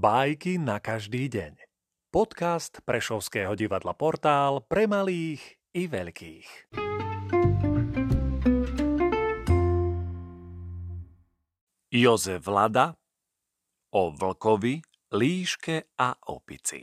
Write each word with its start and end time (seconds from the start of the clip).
Bajky 0.00 0.56
na 0.56 0.80
každý 0.80 1.28
deň. 1.28 1.60
Podcast 2.08 2.80
Prešovského 2.88 3.52
divadla 3.52 3.92
Portál 3.92 4.64
pre 4.64 4.88
malých 4.88 5.60
i 5.76 5.84
veľkých. 5.92 6.72
Jozef 11.92 12.48
Lada 12.48 12.96
o 13.92 14.08
vlkovi, 14.16 14.80
líške 15.12 15.92
a 16.00 16.16
opici. 16.32 16.80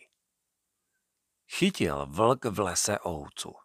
Chytil 1.49 2.05
vlk 2.13 2.53
v 2.53 2.57
lese 2.69 3.01
ovcu. 3.01 3.57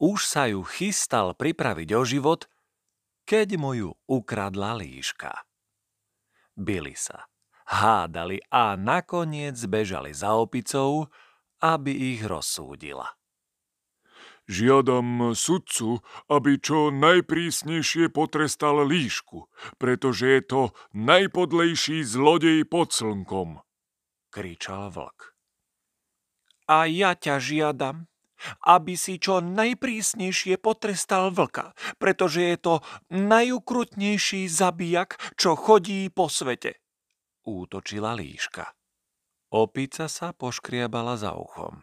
Už 0.00 0.24
sa 0.24 0.48
ju 0.48 0.64
chystal 0.64 1.36
pripraviť 1.36 1.88
o 1.92 2.00
život, 2.00 2.48
keď 3.28 3.60
mu 3.60 3.76
ju 3.76 3.92
ukradla 4.08 4.72
líška. 4.72 5.36
Bili 6.56 6.96
sa 6.96 7.28
hádali 7.68 8.40
a 8.48 8.74
nakoniec 8.80 9.60
bežali 9.68 10.16
za 10.16 10.32
opicou, 10.40 11.12
aby 11.60 12.16
ich 12.16 12.24
rozsúdila. 12.24 13.12
Žiadam 14.48 15.36
sudcu, 15.36 16.00
aby 16.32 16.56
čo 16.56 16.88
najprísnejšie 16.88 18.08
potrestal 18.08 18.80
líšku, 18.80 19.44
pretože 19.76 20.24
je 20.24 20.40
to 20.40 20.62
najpodlejší 20.96 22.00
zlodej 22.00 22.64
pod 22.64 22.96
slnkom, 22.96 23.60
kričal 24.32 24.88
vlk. 24.88 25.36
A 26.72 26.88
ja 26.88 27.12
ťa 27.12 27.36
žiadam, 27.44 28.08
aby 28.64 28.96
si 28.96 29.20
čo 29.20 29.44
najprísnejšie 29.44 30.56
potrestal 30.56 31.28
vlka, 31.28 31.76
pretože 32.00 32.40
je 32.40 32.56
to 32.56 32.74
najukrutnejší 33.12 34.48
zabijak, 34.48 35.20
čo 35.36 35.60
chodí 35.60 36.08
po 36.08 36.32
svete 36.32 36.80
útočila 37.48 38.12
líška. 38.12 38.76
Opica 39.48 40.12
sa 40.12 40.36
poškriabala 40.36 41.16
za 41.16 41.32
uchom. 41.32 41.80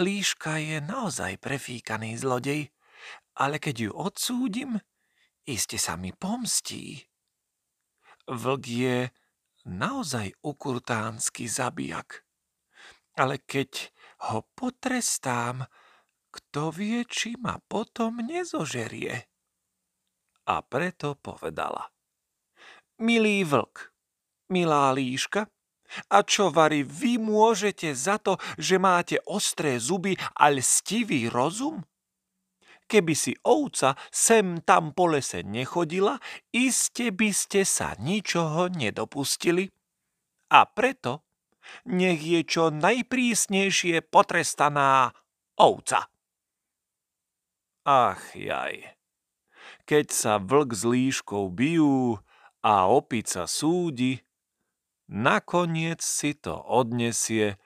Líška 0.00 0.56
je 0.62 0.78
naozaj 0.80 1.36
prefíkaný 1.42 2.16
zlodej, 2.16 2.72
ale 3.36 3.60
keď 3.60 3.76
ju 3.86 3.90
odsúdim, 3.92 4.80
iste 5.44 5.76
sa 5.76 6.00
mi 6.00 6.16
pomstí. 6.16 7.04
Vlk 8.24 8.64
je 8.64 8.96
naozaj 9.68 10.32
ukurtánsky 10.40 11.50
zabijak, 11.50 12.24
ale 13.18 13.42
keď 13.42 13.92
ho 14.30 14.46
potrestám, 14.56 15.66
kto 16.30 16.70
vie, 16.70 17.02
či 17.08 17.34
ma 17.40 17.58
potom 17.58 18.22
nezožerie. 18.22 19.26
A 20.48 20.62
preto 20.64 21.18
povedala. 21.18 21.90
Milý 23.02 23.44
vlk, 23.44 23.87
milá 24.50 24.92
líška? 24.92 25.48
A 26.12 26.20
čo 26.20 26.52
vari 26.52 26.84
vy 26.84 27.16
môžete 27.16 27.96
za 27.96 28.20
to, 28.20 28.36
že 28.60 28.76
máte 28.76 29.16
ostré 29.24 29.80
zuby 29.80 30.20
a 30.36 30.52
lstivý 30.52 31.32
rozum? 31.32 31.80
Keby 32.88 33.12
si 33.12 33.36
ovca 33.44 33.96
sem 34.08 34.64
tam 34.64 34.96
po 34.96 35.12
lese 35.12 35.44
nechodila, 35.44 36.16
iste 36.52 37.12
by 37.12 37.32
ste 37.32 37.64
sa 37.64 37.92
ničoho 38.00 38.72
nedopustili. 38.72 39.68
A 40.48 40.64
preto 40.64 41.28
nech 41.84 42.24
je 42.24 42.40
čo 42.48 42.72
najprísnejšie 42.72 44.08
potrestaná 44.08 45.12
ovca. 45.60 46.08
Ach 47.84 48.24
jaj, 48.32 48.96
keď 49.84 50.06
sa 50.12 50.36
vlk 50.40 50.70
s 50.72 50.82
líškou 50.84 51.48
bijú 51.52 52.20
a 52.64 52.88
opica 52.88 53.44
súdi, 53.44 54.20
nakoniec 55.08 56.04
si 56.04 56.36
to 56.36 56.62
odnesie 56.62 57.56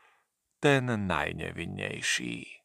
ten 0.62 1.06
najnevinnejší. 1.06 2.61